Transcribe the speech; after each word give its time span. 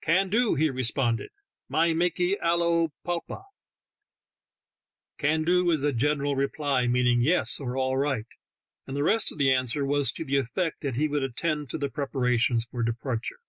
"Can 0.00 0.28
do," 0.30 0.54
he 0.54 0.70
responded. 0.70 1.30
"My 1.68 1.92
makee 1.92 2.38
alio 2.40 2.92
plopa." 3.04 3.42
"Can 5.18 5.42
do" 5.42 5.68
is 5.72 5.82
a 5.82 5.92
general 5.92 6.36
reply, 6.36 6.86
meaning 6.86 7.20
"Yes," 7.20 7.58
or 7.58 7.76
"All 7.76 7.96
right," 7.96 8.28
and 8.86 8.96
the 8.96 9.02
rest 9.02 9.32
of 9.32 9.38
the 9.38 9.52
answer 9.52 9.84
was 9.84 10.12
to 10.12 10.24
the 10.24 10.36
effect 10.36 10.82
that 10.82 10.94
he 10.94 11.08
would 11.08 11.24
attend 11.24 11.68
to 11.70 11.78
the 11.78 11.90
preparations 11.90 12.64
for 12.64 12.84
depar 12.84 13.20
ture. 13.26 13.40